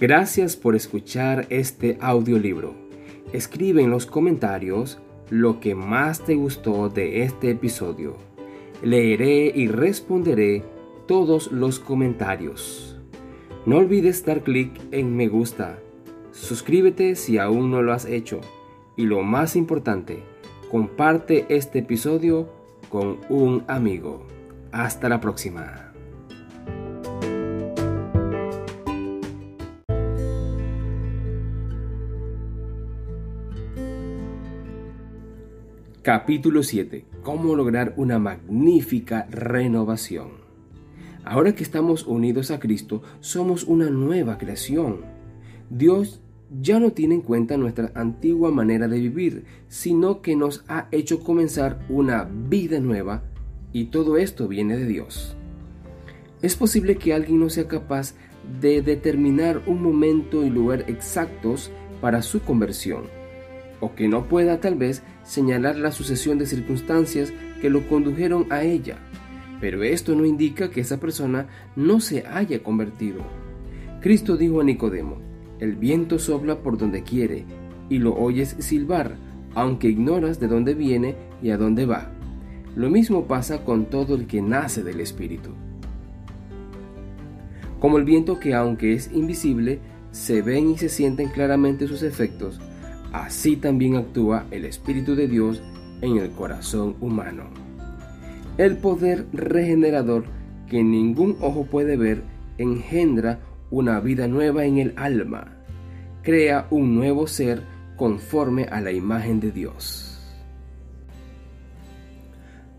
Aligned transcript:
Gracias 0.00 0.56
por 0.56 0.74
escuchar 0.74 1.46
este 1.50 1.98
audiolibro. 2.00 2.74
Escribe 3.32 3.80
en 3.80 3.90
los 3.90 4.06
comentarios 4.06 4.98
lo 5.30 5.60
que 5.60 5.76
más 5.76 6.24
te 6.24 6.34
gustó 6.34 6.88
de 6.88 7.22
este 7.22 7.50
episodio. 7.50 8.16
Leeré 8.82 9.52
y 9.54 9.68
responderé 9.68 10.64
todos 11.06 11.52
los 11.52 11.78
comentarios. 11.78 12.98
No 13.66 13.78
olvides 13.78 14.26
dar 14.26 14.42
clic 14.42 14.72
en 14.90 15.16
me 15.16 15.28
gusta. 15.28 15.78
Suscríbete 16.32 17.14
si 17.14 17.38
aún 17.38 17.70
no 17.70 17.80
lo 17.80 17.92
has 17.92 18.04
hecho. 18.04 18.40
Y 18.96 19.06
lo 19.06 19.22
más 19.22 19.54
importante, 19.54 20.24
comparte 20.72 21.46
este 21.48 21.78
episodio 21.78 22.48
con 22.88 23.18
un 23.28 23.64
amigo. 23.68 24.26
Hasta 24.72 25.08
la 25.08 25.20
próxima. 25.20 25.93
Capítulo 36.04 36.62
7. 36.62 37.06
Cómo 37.22 37.56
lograr 37.56 37.94
una 37.96 38.18
magnífica 38.18 39.26
renovación. 39.30 40.32
Ahora 41.24 41.54
que 41.54 41.62
estamos 41.62 42.06
unidos 42.06 42.50
a 42.50 42.60
Cristo, 42.60 43.02
somos 43.20 43.64
una 43.64 43.88
nueva 43.88 44.36
creación. 44.36 44.98
Dios 45.70 46.20
ya 46.60 46.78
no 46.78 46.92
tiene 46.92 47.14
en 47.14 47.20
cuenta 47.22 47.56
nuestra 47.56 47.90
antigua 47.94 48.50
manera 48.50 48.86
de 48.86 49.00
vivir, 49.00 49.46
sino 49.68 50.20
que 50.20 50.36
nos 50.36 50.62
ha 50.68 50.88
hecho 50.92 51.20
comenzar 51.20 51.86
una 51.88 52.24
vida 52.24 52.80
nueva 52.80 53.22
y 53.72 53.86
todo 53.86 54.18
esto 54.18 54.46
viene 54.46 54.76
de 54.76 54.84
Dios. 54.84 55.38
Es 56.42 56.54
posible 56.54 56.96
que 56.96 57.14
alguien 57.14 57.40
no 57.40 57.48
sea 57.48 57.66
capaz 57.66 58.14
de 58.60 58.82
determinar 58.82 59.62
un 59.66 59.82
momento 59.82 60.44
y 60.44 60.50
lugar 60.50 60.84
exactos 60.86 61.70
para 62.02 62.20
su 62.20 62.42
conversión 62.42 63.04
o 63.80 63.94
que 63.94 64.08
no 64.08 64.28
pueda 64.28 64.60
tal 64.60 64.76
vez 64.76 65.02
señalar 65.24 65.76
la 65.76 65.90
sucesión 65.90 66.38
de 66.38 66.46
circunstancias 66.46 67.32
que 67.60 67.70
lo 67.70 67.88
condujeron 67.88 68.46
a 68.50 68.62
ella. 68.62 68.98
Pero 69.60 69.82
esto 69.82 70.14
no 70.14 70.24
indica 70.24 70.70
que 70.70 70.80
esa 70.80 71.00
persona 71.00 71.48
no 71.76 72.00
se 72.00 72.26
haya 72.26 72.62
convertido. 72.62 73.22
Cristo 74.00 74.36
dijo 74.36 74.60
a 74.60 74.64
Nicodemo, 74.64 75.18
el 75.60 75.76
viento 75.76 76.18
sopla 76.18 76.58
por 76.58 76.76
donde 76.76 77.02
quiere 77.02 77.46
y 77.88 77.98
lo 77.98 78.14
oyes 78.14 78.56
silbar, 78.58 79.16
aunque 79.54 79.88
ignoras 79.88 80.40
de 80.40 80.48
dónde 80.48 80.74
viene 80.74 81.16
y 81.42 81.50
a 81.50 81.56
dónde 81.56 81.86
va. 81.86 82.10
Lo 82.76 82.90
mismo 82.90 83.26
pasa 83.26 83.64
con 83.64 83.86
todo 83.86 84.16
el 84.16 84.26
que 84.26 84.42
nace 84.42 84.82
del 84.82 85.00
Espíritu. 85.00 85.50
Como 87.78 87.98
el 87.98 88.04
viento 88.04 88.40
que 88.40 88.54
aunque 88.54 88.94
es 88.94 89.10
invisible, 89.12 89.78
se 90.10 90.42
ven 90.42 90.70
y 90.70 90.78
se 90.78 90.88
sienten 90.88 91.28
claramente 91.28 91.86
sus 91.86 92.02
efectos, 92.02 92.60
así 93.14 93.56
también 93.56 93.94
actúa 93.94 94.44
el 94.50 94.64
Espíritu 94.64 95.14
de 95.14 95.28
Dios 95.28 95.62
en 96.02 96.18
el 96.18 96.30
corazón 96.32 96.96
humano. 97.00 97.44
El 98.58 98.76
poder 98.76 99.26
regenerador 99.32 100.24
que 100.68 100.82
ningún 100.82 101.36
ojo 101.40 101.64
puede 101.64 101.96
ver 101.96 102.22
engendra 102.58 103.38
una 103.70 104.00
vida 104.00 104.26
nueva 104.26 104.64
en 104.64 104.78
el 104.78 104.94
alma, 104.96 105.56
crea 106.22 106.66
un 106.70 106.96
nuevo 106.96 107.28
ser 107.28 107.62
conforme 107.96 108.64
a 108.64 108.80
la 108.80 108.90
imagen 108.90 109.38
de 109.38 109.52
Dios. 109.52 110.10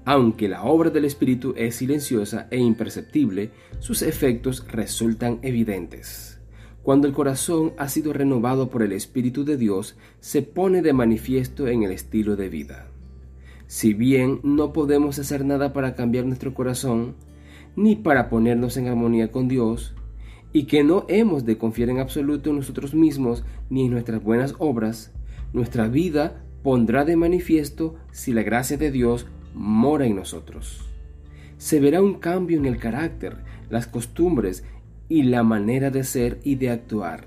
Aunque 0.03 0.49
la 0.49 0.63
obra 0.63 0.89
del 0.89 1.05
Espíritu 1.05 1.53
es 1.57 1.77
silenciosa 1.77 2.47
e 2.51 2.57
imperceptible, 2.57 3.51
sus 3.79 4.01
efectos 4.01 4.67
resultan 4.67 5.39
evidentes. 5.41 6.39
Cuando 6.85 7.07
el 7.07 7.13
corazón 7.13 7.73
ha 7.79 7.89
sido 7.89 8.13
renovado 8.13 8.69
por 8.69 8.83
el 8.83 8.91
Espíritu 8.91 9.43
de 9.43 9.57
Dios, 9.57 9.97
se 10.19 10.43
pone 10.43 10.83
de 10.83 10.93
manifiesto 10.93 11.67
en 11.67 11.81
el 11.81 11.89
estilo 11.89 12.35
de 12.35 12.47
vida. 12.47 12.89
Si 13.65 13.95
bien 13.95 14.39
no 14.43 14.71
podemos 14.71 15.17
hacer 15.17 15.45
nada 15.45 15.73
para 15.73 15.95
cambiar 15.95 16.25
nuestro 16.25 16.53
corazón, 16.53 17.15
ni 17.75 17.95
para 17.95 18.29
ponernos 18.29 18.77
en 18.77 18.87
armonía 18.87 19.31
con 19.31 19.47
Dios, 19.47 19.95
y 20.53 20.65
que 20.65 20.83
no 20.83 21.07
hemos 21.07 21.43
de 21.43 21.57
confiar 21.57 21.89
en 21.89 21.97
absoluto 21.97 22.51
en 22.51 22.57
nosotros 22.57 22.93
mismos 22.93 23.43
ni 23.71 23.85
en 23.85 23.91
nuestras 23.91 24.21
buenas 24.23 24.53
obras, 24.59 25.11
nuestra 25.53 25.87
vida 25.87 26.45
pondrá 26.61 27.03
de 27.03 27.15
manifiesto 27.15 27.95
si 28.11 28.31
la 28.31 28.43
gracia 28.43 28.77
de 28.77 28.91
Dios 28.91 29.25
mora 29.55 30.05
en 30.05 30.15
nosotros. 30.15 30.87
Se 31.57 31.79
verá 31.79 32.03
un 32.03 32.19
cambio 32.19 32.59
en 32.59 32.67
el 32.67 32.77
carácter, 32.77 33.37
las 33.71 33.87
costumbres 33.87 34.63
y 35.09 35.23
la 35.23 35.43
manera 35.43 35.89
de 35.91 36.03
ser 36.03 36.39
y 36.43 36.55
de 36.55 36.69
actuar. 36.69 37.25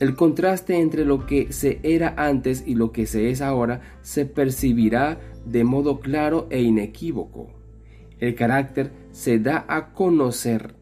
El 0.00 0.16
contraste 0.16 0.80
entre 0.80 1.04
lo 1.04 1.26
que 1.26 1.52
se 1.52 1.78
era 1.82 2.14
antes 2.16 2.64
y 2.66 2.74
lo 2.74 2.92
que 2.92 3.06
se 3.06 3.30
es 3.30 3.40
ahora 3.40 3.80
se 4.02 4.26
percibirá 4.26 5.20
de 5.46 5.64
modo 5.64 6.00
claro 6.00 6.46
e 6.50 6.62
inequívoco. 6.62 7.48
El 8.18 8.34
carácter 8.34 8.92
se 9.12 9.38
da 9.38 9.64
a 9.68 9.92
conocer, 9.92 10.74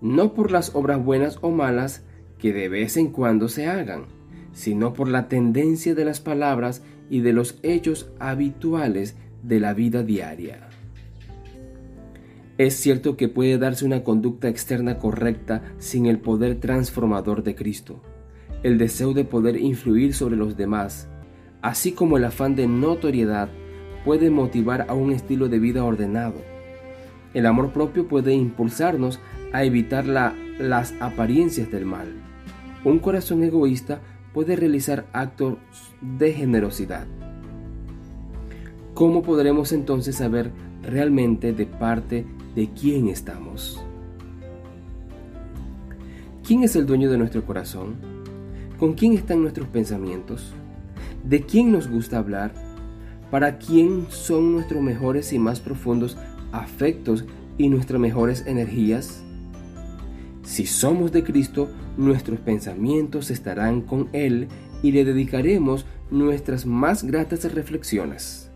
no 0.00 0.34
por 0.34 0.50
las 0.50 0.74
obras 0.74 1.02
buenas 1.02 1.38
o 1.40 1.50
malas 1.50 2.04
que 2.38 2.52
de 2.52 2.68
vez 2.68 2.96
en 2.96 3.08
cuando 3.08 3.48
se 3.48 3.66
hagan, 3.66 4.06
sino 4.52 4.92
por 4.92 5.08
la 5.08 5.28
tendencia 5.28 5.94
de 5.94 6.04
las 6.04 6.20
palabras 6.20 6.82
y 7.08 7.20
de 7.20 7.32
los 7.32 7.58
hechos 7.62 8.10
habituales 8.18 9.16
de 9.42 9.60
la 9.60 9.74
vida 9.74 10.02
diaria. 10.02 10.68
Es 12.58 12.74
cierto 12.74 13.18
que 13.18 13.28
puede 13.28 13.58
darse 13.58 13.84
una 13.84 14.02
conducta 14.02 14.48
externa 14.48 14.98
correcta 14.98 15.62
sin 15.78 16.06
el 16.06 16.18
poder 16.18 16.58
transformador 16.58 17.42
de 17.42 17.54
Cristo, 17.54 18.00
el 18.62 18.78
deseo 18.78 19.12
de 19.12 19.24
poder 19.24 19.60
influir 19.60 20.14
sobre 20.14 20.36
los 20.36 20.56
demás, 20.56 21.06
así 21.60 21.92
como 21.92 22.16
el 22.16 22.24
afán 22.24 22.56
de 22.56 22.66
notoriedad 22.66 23.50
puede 24.06 24.30
motivar 24.30 24.86
a 24.88 24.94
un 24.94 25.12
estilo 25.12 25.50
de 25.50 25.58
vida 25.58 25.84
ordenado. 25.84 26.36
El 27.34 27.44
amor 27.44 27.72
propio 27.72 28.08
puede 28.08 28.32
impulsarnos 28.32 29.20
a 29.52 29.64
evitar 29.64 30.06
las 30.06 30.94
apariencias 30.98 31.70
del 31.70 31.84
mal. 31.84 32.08
Un 32.84 33.00
corazón 33.00 33.44
egoísta 33.44 34.00
puede 34.32 34.56
realizar 34.56 35.06
actos 35.12 35.58
de 36.00 36.32
generosidad. 36.32 37.06
¿Cómo 38.94 39.22
podremos 39.22 39.72
entonces 39.72 40.16
saber 40.16 40.52
realmente 40.82 41.52
de 41.52 41.66
parte 41.66 42.24
de 42.56 42.70
quién 42.70 43.08
estamos. 43.08 43.84
¿Quién 46.44 46.64
es 46.64 46.74
el 46.74 46.86
dueño 46.86 47.10
de 47.10 47.18
nuestro 47.18 47.44
corazón? 47.44 47.96
¿Con 48.78 48.94
quién 48.94 49.12
están 49.12 49.42
nuestros 49.42 49.68
pensamientos? 49.68 50.54
¿De 51.22 51.42
quién 51.42 51.70
nos 51.70 51.86
gusta 51.88 52.16
hablar? 52.16 52.54
¿Para 53.30 53.58
quién 53.58 54.06
son 54.08 54.52
nuestros 54.52 54.82
mejores 54.82 55.34
y 55.34 55.38
más 55.38 55.60
profundos 55.60 56.16
afectos 56.50 57.26
y 57.58 57.68
nuestras 57.68 58.00
mejores 58.00 58.44
energías? 58.46 59.22
Si 60.42 60.64
somos 60.64 61.12
de 61.12 61.24
Cristo, 61.24 61.68
nuestros 61.98 62.40
pensamientos 62.40 63.30
estarán 63.30 63.82
con 63.82 64.08
Él 64.14 64.48
y 64.82 64.92
le 64.92 65.04
dedicaremos 65.04 65.84
nuestras 66.10 66.64
más 66.64 67.04
gratas 67.04 67.52
reflexiones. 67.52 68.50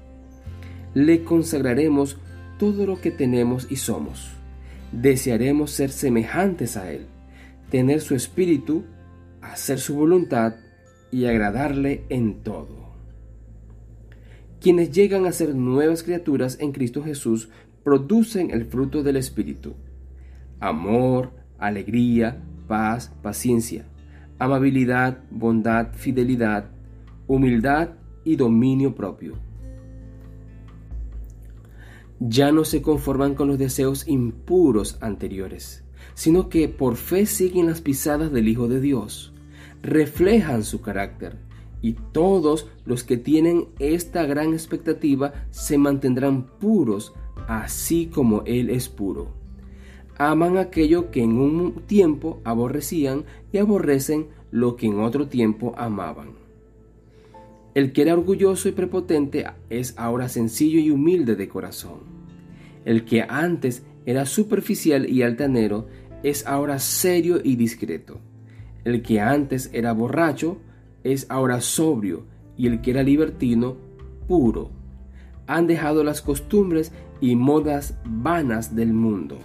Le 0.94 1.22
consagraremos 1.22 2.16
todo 2.60 2.84
lo 2.84 3.00
que 3.00 3.10
tenemos 3.10 3.66
y 3.70 3.76
somos. 3.76 4.32
Desearemos 4.92 5.70
ser 5.70 5.90
semejantes 5.90 6.76
a 6.76 6.92
Él, 6.92 7.06
tener 7.70 8.02
su 8.02 8.14
espíritu, 8.14 8.84
hacer 9.40 9.78
su 9.78 9.94
voluntad 9.94 10.56
y 11.10 11.24
agradarle 11.24 12.04
en 12.10 12.42
todo. 12.42 12.90
Quienes 14.60 14.92
llegan 14.92 15.24
a 15.24 15.32
ser 15.32 15.54
nuevas 15.54 16.02
criaturas 16.02 16.58
en 16.60 16.72
Cristo 16.72 17.02
Jesús 17.02 17.48
producen 17.82 18.50
el 18.50 18.66
fruto 18.66 19.02
del 19.02 19.16
Espíritu. 19.16 19.72
Amor, 20.60 21.30
alegría, 21.58 22.42
paz, 22.68 23.10
paciencia, 23.22 23.86
amabilidad, 24.38 25.20
bondad, 25.30 25.94
fidelidad, 25.94 26.66
humildad 27.26 27.92
y 28.22 28.36
dominio 28.36 28.94
propio 28.94 29.49
ya 32.20 32.52
no 32.52 32.64
se 32.64 32.82
conforman 32.82 33.34
con 33.34 33.48
los 33.48 33.58
deseos 33.58 34.06
impuros 34.06 34.98
anteriores, 35.00 35.82
sino 36.14 36.50
que 36.50 36.68
por 36.68 36.96
fe 36.96 37.24
siguen 37.24 37.66
las 37.66 37.80
pisadas 37.80 38.30
del 38.30 38.48
Hijo 38.48 38.68
de 38.68 38.80
Dios, 38.80 39.32
reflejan 39.82 40.62
su 40.62 40.82
carácter, 40.82 41.38
y 41.80 41.94
todos 42.12 42.68
los 42.84 43.04
que 43.04 43.16
tienen 43.16 43.68
esta 43.78 44.26
gran 44.26 44.52
expectativa 44.52 45.32
se 45.50 45.78
mantendrán 45.78 46.46
puros, 46.58 47.14
así 47.48 48.06
como 48.06 48.42
Él 48.44 48.68
es 48.68 48.90
puro. 48.90 49.28
Aman 50.18 50.58
aquello 50.58 51.10
que 51.10 51.22
en 51.22 51.38
un 51.38 51.86
tiempo 51.86 52.40
aborrecían 52.44 53.24
y 53.50 53.56
aborrecen 53.56 54.28
lo 54.50 54.76
que 54.76 54.86
en 54.86 55.00
otro 55.00 55.28
tiempo 55.28 55.72
amaban. 55.78 56.39
El 57.80 57.92
que 57.92 58.02
era 58.02 58.12
orgulloso 58.12 58.68
y 58.68 58.72
prepotente 58.72 59.46
es 59.70 59.94
ahora 59.96 60.28
sencillo 60.28 60.78
y 60.78 60.90
humilde 60.90 61.34
de 61.34 61.48
corazón. 61.48 62.00
El 62.84 63.06
que 63.06 63.22
antes 63.22 63.84
era 64.04 64.26
superficial 64.26 65.08
y 65.08 65.22
altanero 65.22 65.86
es 66.22 66.46
ahora 66.46 66.78
serio 66.78 67.40
y 67.42 67.56
discreto. 67.56 68.20
El 68.84 69.00
que 69.00 69.22
antes 69.22 69.70
era 69.72 69.94
borracho 69.94 70.58
es 71.04 71.24
ahora 71.30 71.62
sobrio 71.62 72.26
y 72.54 72.66
el 72.66 72.82
que 72.82 72.90
era 72.90 73.02
libertino 73.02 73.78
puro. 74.28 74.72
Han 75.46 75.66
dejado 75.66 76.04
las 76.04 76.20
costumbres 76.20 76.92
y 77.22 77.34
modas 77.34 77.96
vanas 78.04 78.76
del 78.76 78.92
mundo. 78.92 79.38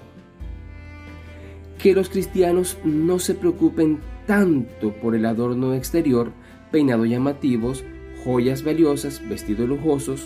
Que 1.81 1.93
los 1.93 2.09
cristianos 2.09 2.77
no 2.83 3.17
se 3.17 3.33
preocupen 3.33 3.99
tanto 4.27 4.91
por 4.91 5.15
el 5.15 5.25
adorno 5.25 5.73
exterior, 5.73 6.33
peinados 6.69 7.07
llamativos, 7.07 7.85
joyas 8.25 8.63
valiosas, 8.63 9.21
vestidos 9.29 9.69
lujosos, 9.69 10.25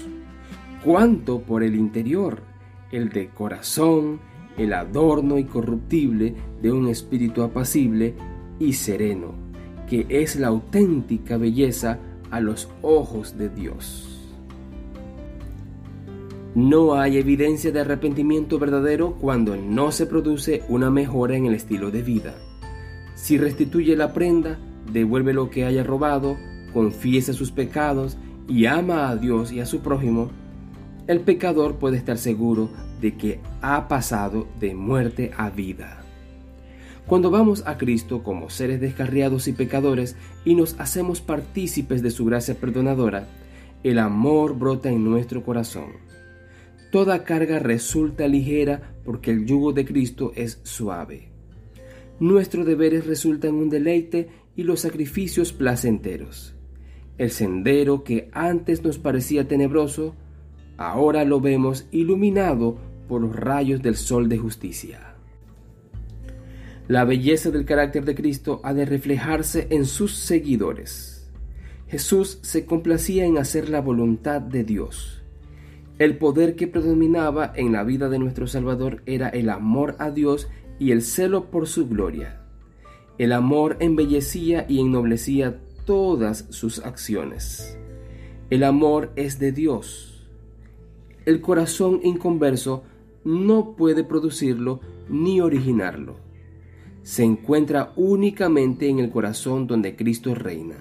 cuanto 0.83 1.41
por 1.41 1.61
el 1.61 1.75
interior, 1.75 2.41
el 2.91 3.09
de 3.09 3.27
corazón, 3.29 4.19
el 4.57 4.73
adorno 4.73 5.37
incorruptible 5.37 6.33
de 6.61 6.71
un 6.71 6.87
espíritu 6.87 7.43
apacible 7.43 8.15
y 8.57 8.73
sereno, 8.73 9.33
que 9.87 10.05
es 10.09 10.37
la 10.37 10.47
auténtica 10.47 11.37
belleza 11.37 11.99
a 12.31 12.39
los 12.39 12.69
ojos 12.81 13.37
de 13.37 13.49
Dios. 13.49 14.05
No 16.55 16.95
hay 16.95 17.17
evidencia 17.17 17.71
de 17.71 17.81
arrepentimiento 17.81 18.57
verdadero 18.59 19.15
cuando 19.15 19.55
no 19.55 19.91
se 19.91 20.05
produce 20.05 20.63
una 20.67 20.89
mejora 20.89 21.37
en 21.37 21.45
el 21.45 21.53
estilo 21.53 21.91
de 21.91 22.01
vida. 22.01 22.35
Si 23.15 23.37
restituye 23.37 23.95
la 23.95 24.13
prenda, 24.13 24.57
devuelve 24.91 25.33
lo 25.33 25.49
que 25.49 25.65
haya 25.65 25.83
robado, 25.83 26.37
confiesa 26.69 27.33
sus 27.33 27.51
pecados 27.51 28.17
y 28.47 28.65
ama 28.65 29.09
a 29.09 29.15
Dios 29.15 29.51
y 29.51 29.59
a 29.59 29.65
su 29.65 29.79
prójimo, 29.81 30.31
el 31.07 31.21
pecador 31.21 31.75
puede 31.75 31.97
estar 31.97 32.17
seguro 32.17 32.69
de 33.01 33.15
que 33.15 33.39
ha 33.61 33.87
pasado 33.87 34.47
de 34.59 34.75
muerte 34.75 35.31
a 35.37 35.49
vida. 35.49 36.03
Cuando 37.07 37.31
vamos 37.31 37.63
a 37.65 37.77
Cristo 37.77 38.21
como 38.21 38.51
seres 38.51 38.79
descarriados 38.79 39.47
y 39.47 39.53
pecadores 39.53 40.15
y 40.45 40.53
nos 40.53 40.79
hacemos 40.79 41.21
partícipes 41.21 42.03
de 42.03 42.11
su 42.11 42.25
gracia 42.25 42.53
perdonadora, 42.53 43.27
el 43.83 43.97
amor 43.97 44.55
brota 44.57 44.89
en 44.89 45.03
nuestro 45.03 45.43
corazón. 45.43 45.93
Toda 46.91 47.23
carga 47.23 47.57
resulta 47.57 48.27
ligera 48.27 48.93
porque 49.03 49.31
el 49.31 49.45
yugo 49.45 49.73
de 49.73 49.85
Cristo 49.85 50.33
es 50.35 50.59
suave. 50.63 51.29
Nuestros 52.19 52.65
deberes 52.65 53.07
resultan 53.07 53.55
un 53.55 53.69
deleite 53.69 54.27
y 54.55 54.63
los 54.63 54.81
sacrificios 54.81 55.53
placenteros. 55.53 56.58
El 57.19 57.31
sendero 57.31 58.05
que 58.05 58.29
antes 58.31 58.81
nos 58.81 58.97
parecía 58.97 59.45
tenebroso, 59.45 60.15
ahora 60.77 61.25
lo 61.25 61.41
vemos 61.41 61.85
iluminado 61.91 62.77
por 63.09 63.21
los 63.21 63.35
rayos 63.35 63.81
del 63.81 63.97
sol 63.97 64.29
de 64.29 64.37
justicia. 64.37 65.15
La 66.87 67.03
belleza 67.03 67.51
del 67.51 67.65
carácter 67.65 68.05
de 68.05 68.15
Cristo 68.15 68.61
ha 68.63 68.73
de 68.73 68.85
reflejarse 68.85 69.67
en 69.69 69.85
sus 69.85 70.15
seguidores. 70.15 71.29
Jesús 71.89 72.39
se 72.41 72.65
complacía 72.65 73.25
en 73.25 73.37
hacer 73.37 73.69
la 73.69 73.81
voluntad 73.81 74.39
de 74.39 74.63
Dios. 74.63 75.21
El 75.97 76.17
poder 76.17 76.55
que 76.55 76.67
predominaba 76.67 77.51
en 77.53 77.73
la 77.73 77.83
vida 77.83 78.07
de 78.07 78.17
nuestro 78.17 78.47
Salvador 78.47 79.03
era 79.05 79.27
el 79.27 79.49
amor 79.49 79.97
a 79.99 80.09
Dios 80.09 80.47
y 80.79 80.93
el 80.93 81.01
celo 81.01 81.51
por 81.51 81.67
su 81.67 81.89
gloria. 81.89 82.39
El 83.17 83.33
amor 83.33 83.75
embellecía 83.81 84.65
y 84.69 84.79
ennoblecía 84.79 85.59
todas 85.89 86.45
sus 86.51 86.79
acciones. 86.85 87.75
El 88.51 88.63
amor 88.63 89.11
es 89.15 89.39
de 89.39 89.51
Dios. 89.51 90.29
El 91.25 91.41
corazón 91.41 91.99
inconverso 92.03 92.83
no 93.23 93.75
puede 93.75 94.03
producirlo 94.03 94.79
ni 95.09 95.41
originarlo 95.41 96.29
se 97.09 97.23
encuentra 97.23 97.91
únicamente 97.95 98.87
en 98.87 98.99
el 98.99 99.09
corazón 99.09 99.65
donde 99.65 99.95
Cristo 99.95 100.35
reina. 100.35 100.75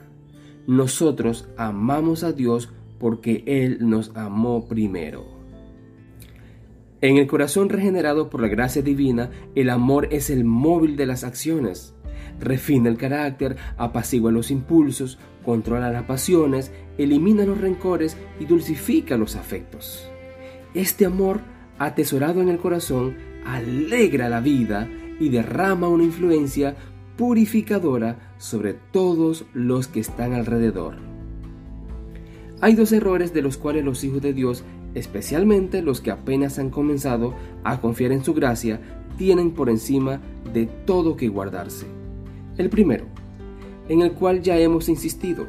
Nosotros 0.66 1.49
amamos 1.56 2.22
a 2.22 2.32
Dios 2.32 2.70
porque 2.99 3.44
Él 3.46 3.78
nos 3.81 4.14
amó 4.14 4.69
primero. 4.69 5.25
En 7.00 7.16
el 7.16 7.26
corazón 7.26 7.70
regenerado 7.70 8.28
por 8.28 8.43
la 8.43 8.49
gracia 8.49 8.82
divina, 8.82 9.31
el 9.54 9.70
amor 9.70 10.08
es 10.11 10.28
el 10.28 10.44
móvil 10.44 10.96
de 10.96 11.06
las 11.06 11.25
acciones. 11.25 11.94
Refina 12.40 12.88
el 12.88 12.96
carácter, 12.96 13.56
apacigua 13.76 14.31
los 14.31 14.50
impulsos, 14.50 15.19
controla 15.44 15.90
las 15.90 16.05
pasiones, 16.05 16.73
elimina 16.99 17.44
los 17.44 17.61
rencores 17.61 18.17
y 18.38 18.44
dulcifica 18.44 19.17
los 19.17 19.37
afectos. 19.37 20.08
Este 20.75 21.06
amor, 21.06 21.40
atesorado 21.79 22.40
en 22.40 22.49
el 22.49 22.58
corazón, 22.58 23.17
alegra 23.44 24.29
la 24.29 24.40
vida 24.40 24.88
y 25.19 25.31
derrama 25.31 25.88
una 25.88 26.05
influencia 26.05 26.76
purificadora 27.17 28.35
sobre 28.38 28.75
todos 28.75 29.44
los 29.52 29.88
que 29.88 30.00
están 30.00 30.35
alrededor. 30.35 30.94
Hay 32.61 32.75
dos 32.75 32.93
errores 32.93 33.32
de 33.35 33.43
los 33.43 33.56
cuales 33.56 33.85
los 33.85 34.05
hijos 34.05 34.23
de 34.23 34.32
Dios, 34.32 34.64
especialmente 34.94 35.82
los 35.82 36.00
que 36.00 36.11
apenas 36.11 36.58
han 36.58 36.70
comenzado 36.70 37.35
a 37.64 37.81
confiar 37.81 38.12
en 38.12 38.25
su 38.25 38.35
gracia, 38.35 38.81
tienen 39.17 39.52
por 39.52 39.69
encima 39.69 40.20
de 40.52 40.67
todo 40.67 41.17
que 41.17 41.29
guardarse. 41.29 41.98
El 42.58 42.70
primero, 42.70 43.05
en 43.88 44.02
el 44.02 44.12
cual 44.12 44.43
ya 44.43 44.58
hemos 44.58 44.88
insistido, 44.88 45.46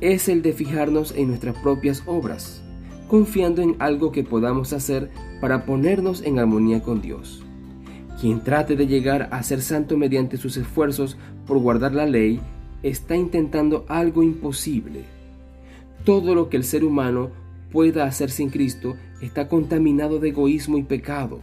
es 0.00 0.30
el 0.30 0.40
de 0.40 0.54
fijarnos 0.54 1.12
en 1.14 1.28
nuestras 1.28 1.54
propias 1.58 2.02
obras, 2.06 2.62
confiando 3.06 3.60
en 3.60 3.76
algo 3.80 4.10
que 4.10 4.24
podamos 4.24 4.72
hacer 4.72 5.10
para 5.42 5.66
ponernos 5.66 6.22
en 6.22 6.38
armonía 6.38 6.82
con 6.82 7.02
Dios. 7.02 7.44
Quien 8.18 8.42
trate 8.42 8.76
de 8.76 8.86
llegar 8.86 9.28
a 9.30 9.42
ser 9.42 9.60
santo 9.60 9.98
mediante 9.98 10.38
sus 10.38 10.56
esfuerzos 10.56 11.18
por 11.46 11.58
guardar 11.58 11.94
la 11.94 12.06
ley, 12.06 12.40
está 12.82 13.14
intentando 13.14 13.84
algo 13.88 14.22
imposible. 14.22 15.04
Todo 16.04 16.34
lo 16.34 16.48
que 16.48 16.56
el 16.56 16.64
ser 16.64 16.82
humano 16.82 17.30
pueda 17.70 18.04
hacer 18.04 18.30
sin 18.30 18.48
Cristo 18.48 18.96
está 19.20 19.48
contaminado 19.48 20.18
de 20.18 20.30
egoísmo 20.30 20.78
y 20.78 20.82
pecado. 20.82 21.40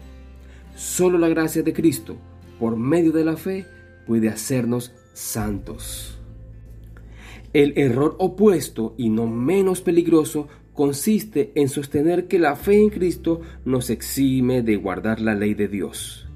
Solo 0.75 1.19
la 1.19 1.29
gracia 1.29 1.61
de 1.61 1.73
Cristo, 1.73 2.15
por 2.59 2.75
medio 2.75 3.11
de 3.11 3.23
la 3.23 3.37
fe, 3.37 3.67
puede 4.07 4.29
hacernos 4.29 4.93
santos. 5.13 6.17
El 7.53 7.73
error 7.77 8.15
opuesto 8.19 8.95
y 8.97 9.09
no 9.09 9.27
menos 9.27 9.81
peligroso 9.81 10.47
consiste 10.73 11.51
en 11.55 11.69
sostener 11.69 12.27
que 12.27 12.39
la 12.39 12.55
fe 12.55 12.81
en 12.81 12.89
Cristo 12.89 13.41
nos 13.65 13.89
exime 13.89 14.61
de 14.61 14.75
guardar 14.77 15.19
la 15.19 15.35
ley 15.35 15.53
de 15.53 15.67
Dios 15.67 16.27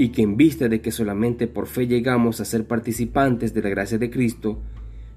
y 0.00 0.10
que 0.10 0.22
en 0.22 0.38
vista 0.38 0.68
de 0.68 0.80
que 0.80 0.92
solamente 0.92 1.46
por 1.46 1.66
fe 1.66 1.86
llegamos 1.86 2.40
a 2.40 2.46
ser 2.46 2.66
participantes 2.66 3.52
de 3.52 3.60
la 3.60 3.68
gracia 3.68 3.98
de 3.98 4.08
Cristo, 4.08 4.62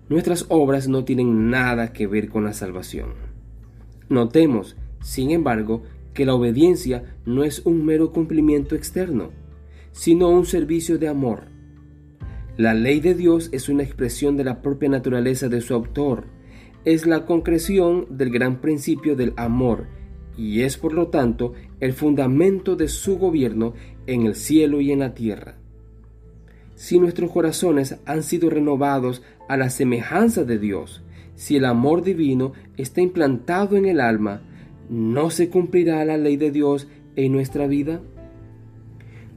nuestras 0.09 0.45
obras 0.49 0.89
no 0.89 1.05
tienen 1.05 1.49
nada 1.49 1.93
que 1.93 2.05
ver 2.05 2.27
con 2.27 2.43
la 2.43 2.51
salvación. 2.51 3.13
Notemos, 4.09 4.75
sin 5.01 5.31
embargo, 5.31 5.83
que 6.13 6.25
la 6.25 6.35
obediencia 6.35 7.15
no 7.25 7.45
es 7.45 7.65
un 7.65 7.85
mero 7.85 8.11
cumplimiento 8.11 8.75
externo, 8.75 9.31
sino 9.93 10.29
un 10.29 10.45
servicio 10.45 10.97
de 10.97 11.07
amor. 11.07 11.52
La 12.57 12.75
ley 12.75 12.99
de 12.99 13.15
Dios 13.15 13.49
es 13.51 13.67
una 13.67 13.81
expresión 13.81 14.37
de 14.37 14.43
la 14.43 14.61
propia 14.61 14.87
naturaleza 14.87 15.49
de 15.49 15.59
su 15.59 15.73
autor, 15.73 16.25
es 16.85 17.07
la 17.07 17.25
concreción 17.25 18.05
del 18.11 18.29
gran 18.29 18.61
principio 18.61 19.15
del 19.15 19.33
amor 19.37 19.87
y 20.37 20.61
es 20.61 20.77
por 20.77 20.93
lo 20.93 21.07
tanto 21.07 21.53
el 21.79 21.93
fundamento 21.93 22.75
de 22.75 22.89
su 22.89 23.17
gobierno 23.17 23.73
en 24.05 24.27
el 24.27 24.35
cielo 24.35 24.81
y 24.81 24.91
en 24.91 24.99
la 24.99 25.15
tierra. 25.15 25.55
Si 26.75 26.99
nuestros 26.99 27.31
corazones 27.31 27.97
han 28.05 28.21
sido 28.21 28.51
renovados 28.51 29.23
a 29.49 29.57
la 29.57 29.71
semejanza 29.71 30.43
de 30.43 30.59
Dios, 30.59 31.01
si 31.33 31.55
el 31.55 31.65
amor 31.65 32.03
divino 32.03 32.53
está 32.77 33.01
implantado 33.01 33.77
en 33.77 33.85
el 33.85 33.99
alma, 33.99 34.43
¿no 34.91 35.31
se 35.31 35.49
cumplirá 35.49 36.05
la 36.05 36.17
ley 36.17 36.37
de 36.37 36.51
Dios 36.51 36.87
en 37.15 37.31
nuestra 37.31 37.65
vida? 37.65 38.01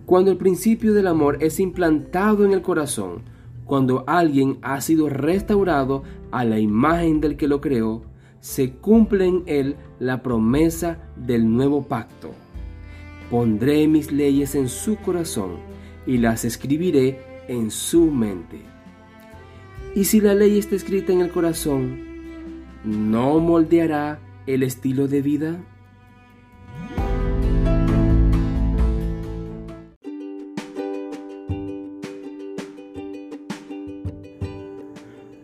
Cuando 0.06 0.30
el 0.30 0.36
principio 0.36 0.94
del 0.94 1.08
amor 1.08 1.38
es 1.40 1.58
implantado 1.58 2.44
en 2.44 2.52
el 2.52 2.62
corazón, 2.62 3.22
cuando 3.64 4.04
alguien 4.06 4.58
ha 4.62 4.80
sido 4.80 5.08
restaurado 5.08 6.04
a 6.30 6.44
la 6.44 6.60
imagen 6.60 7.20
del 7.20 7.36
que 7.36 7.48
lo 7.48 7.60
creó, 7.60 8.04
se 8.38 8.70
cumple 8.74 9.26
en 9.26 9.42
él 9.46 9.76
la 9.98 10.22
promesa 10.22 11.00
del 11.16 11.52
nuevo 11.52 11.88
pacto. 11.88 12.30
Pondré 13.32 13.88
mis 13.88 14.12
leyes 14.12 14.54
en 14.54 14.68
su 14.68 14.94
corazón 14.98 15.56
y 16.06 16.18
las 16.18 16.44
escribiré 16.44 17.18
en 17.48 17.72
su 17.72 18.08
mente. 18.08 18.60
Y 19.96 20.04
si 20.04 20.20
la 20.20 20.34
ley 20.34 20.56
está 20.56 20.76
escrita 20.76 21.12
en 21.12 21.20
el 21.20 21.30
corazón, 21.30 21.98
¿no 22.84 23.40
moldeará 23.40 24.20
el 24.46 24.62
estilo 24.62 25.08
de 25.08 25.22
vida? 25.22 25.56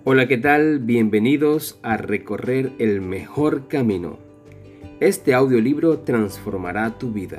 Hola, 0.04 0.26
¿qué 0.26 0.36
tal? 0.36 0.80
Bienvenidos 0.80 1.78
a 1.84 1.96
Recorrer 1.96 2.72
el 2.80 3.00
Mejor 3.00 3.68
Camino. 3.68 4.18
Este 4.98 5.32
audiolibro 5.32 6.00
transformará 6.00 6.98
tu 6.98 7.12
vida. 7.12 7.38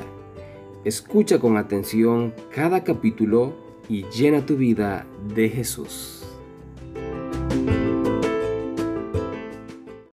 Escucha 0.85 1.39
con 1.39 1.57
atención 1.57 2.33
cada 2.55 2.85
capítulo 2.85 3.53
y 3.89 4.05
llena 4.05 4.45
tu 4.45 4.55
vida 4.55 5.05
de 5.35 5.49
Jesús. 5.49 6.22